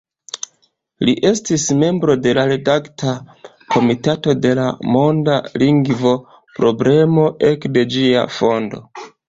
Li 1.09 1.13
estis 1.31 1.65
membro 1.81 2.15
de 2.23 2.33
la 2.37 2.45
redakta 2.53 3.13
komitato 3.75 4.35
de 4.47 4.55
La 4.61 4.67
Monda 4.97 5.37
Lingvo-Problemo 5.65 7.31
ekde 7.55 7.89
ĝia 7.97 8.29
fondo. 8.43 8.85